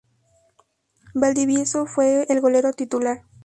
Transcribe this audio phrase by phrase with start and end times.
[1.13, 3.21] Valdivieso fue el golero titular.